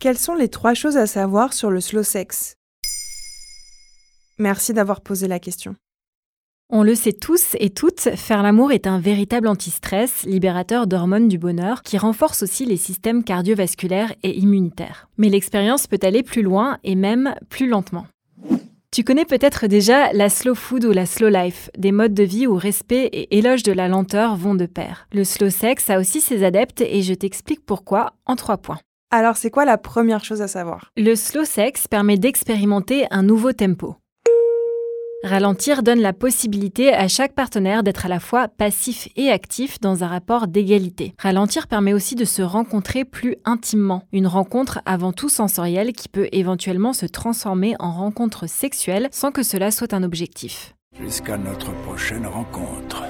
[0.00, 2.54] Quelles sont les trois choses à savoir sur le slow sex?
[4.38, 5.76] Merci d'avoir posé la question.
[6.70, 11.36] On le sait tous et toutes, faire l'amour est un véritable anti-stress, libérateur d'hormones du
[11.36, 15.10] bonheur, qui renforce aussi les systèmes cardiovasculaires et immunitaires.
[15.18, 18.06] Mais l'expérience peut aller plus loin et même plus lentement.
[18.92, 22.46] Tu connais peut-être déjà la slow food ou la slow life, des modes de vie
[22.46, 25.06] où respect et éloge de la lenteur vont de pair.
[25.12, 28.78] Le slow sex a aussi ses adeptes et je t'explique pourquoi en trois points.
[29.12, 30.92] Alors c'est quoi la première chose à savoir?
[30.96, 33.96] Le slow sex permet d'expérimenter un nouveau tempo.
[35.24, 40.04] Ralentir donne la possibilité à chaque partenaire d'être à la fois passif et actif dans
[40.04, 41.12] un rapport d'égalité.
[41.18, 46.28] Ralentir permet aussi de se rencontrer plus intimement, une rencontre avant tout sensorielle qui peut
[46.30, 50.76] éventuellement se transformer en rencontre sexuelle sans que cela soit un objectif.
[50.98, 53.02] Jusqu'à notre prochaine rencontre.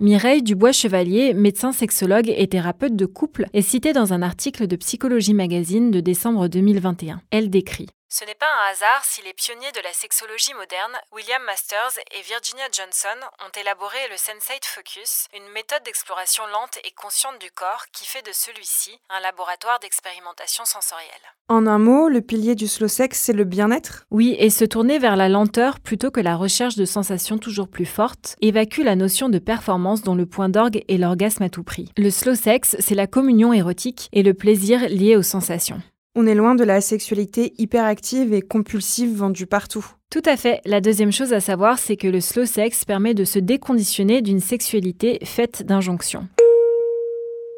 [0.00, 5.34] Mireille Dubois-Chevalier, médecin sexologue et thérapeute de couple, est citée dans un article de Psychologie
[5.34, 7.20] Magazine de décembre 2021.
[7.32, 7.88] Elle décrit
[8.18, 12.22] ce n'est pas un hasard si les pionniers de la sexologie moderne, William Masters et
[12.22, 13.14] Virginia Johnson,
[13.46, 18.26] ont élaboré le Sensate Focus, une méthode d'exploration lente et consciente du corps qui fait
[18.26, 21.26] de celui-ci un laboratoire d'expérimentation sensorielle.
[21.48, 24.02] En un mot, le pilier du slow sex, c'est le bien-être?
[24.10, 27.86] Oui, et se tourner vers la lenteur plutôt que la recherche de sensations toujours plus
[27.86, 31.92] fortes évacue la notion de performance dont le point d'orgue est l'orgasme à tout prix.
[31.96, 35.80] Le slow sex, c'est la communion érotique et le plaisir lié aux sensations.
[36.20, 39.86] On est loin de la sexualité hyperactive et compulsive vendue partout.
[40.10, 40.60] Tout à fait.
[40.64, 44.40] La deuxième chose à savoir, c'est que le slow sex permet de se déconditionner d'une
[44.40, 46.26] sexualité faite d'injonctions.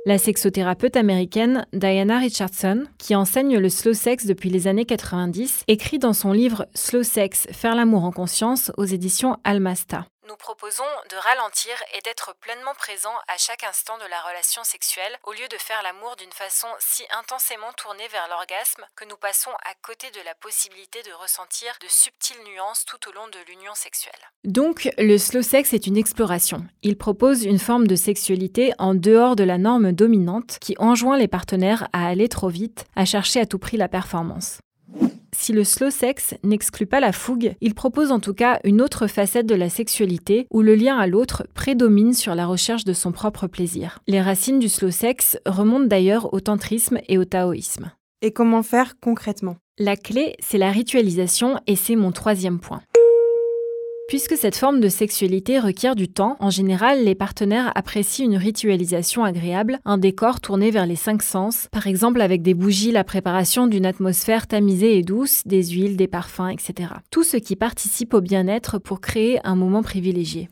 [0.04, 5.98] La sexothérapeute américaine Diana Richardson, qui enseigne le slow sex depuis les années 90, écrit
[5.98, 11.16] dans son livre Slow Sex, faire l'amour en conscience aux éditions Almasta nous proposons de
[11.16, 15.58] ralentir et d'être pleinement présent à chaque instant de la relation sexuelle au lieu de
[15.58, 20.22] faire l'amour d'une façon si intensément tournée vers l'orgasme que nous passons à côté de
[20.24, 24.22] la possibilité de ressentir de subtiles nuances tout au long de l'union sexuelle.
[24.44, 26.62] Donc, le slow sex est une exploration.
[26.82, 31.28] Il propose une forme de sexualité en dehors de la norme dominante qui enjoint les
[31.28, 34.60] partenaires à aller trop vite, à chercher à tout prix la performance.
[35.36, 39.06] Si le slow sex n'exclut pas la fougue, il propose en tout cas une autre
[39.06, 43.12] facette de la sexualité où le lien à l'autre prédomine sur la recherche de son
[43.12, 44.00] propre plaisir.
[44.06, 47.92] Les racines du slow sex remontent d'ailleurs au tantrisme et au taoïsme.
[48.22, 49.56] Et comment faire concrètement?
[49.78, 52.82] La clé, c'est la ritualisation et c'est mon troisième point.
[54.10, 59.22] Puisque cette forme de sexualité requiert du temps, en général, les partenaires apprécient une ritualisation
[59.22, 63.68] agréable, un décor tourné vers les cinq sens, par exemple avec des bougies, la préparation
[63.68, 66.94] d'une atmosphère tamisée et douce, des huiles, des parfums, etc.
[67.12, 70.48] Tout ce qui participe au bien-être pour créer un moment privilégié.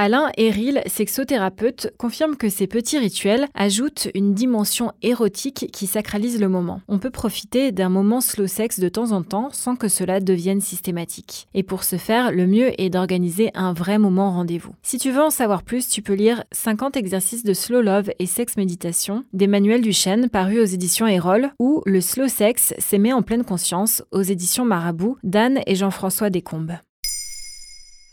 [0.00, 6.48] Alain Eril, sexothérapeute, confirme que ces petits rituels ajoutent une dimension érotique qui sacralise le
[6.48, 6.80] moment.
[6.86, 10.60] On peut profiter d'un moment slow sex de temps en temps sans que cela devienne
[10.60, 11.48] systématique.
[11.52, 14.72] Et pour ce faire, le mieux est d'organiser un vrai moment rendez-vous.
[14.84, 18.26] Si tu veux en savoir plus, tu peux lire 50 exercices de slow love et
[18.26, 23.44] sex méditation d'Emmanuel Duchesne paru aux éditions Erol ou Le slow sex s'aimer en pleine
[23.44, 26.78] conscience aux éditions Marabout d'Anne et Jean-François Descombes.